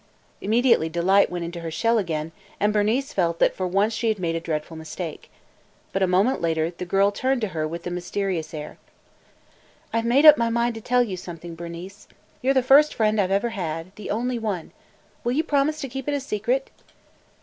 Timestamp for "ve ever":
13.27-13.49